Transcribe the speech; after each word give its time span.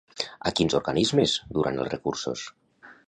A 0.49 0.51
quins 0.59 0.75
organismes 0.79 1.35
duran 1.59 1.79
els 1.85 1.93
recursos? 1.95 2.47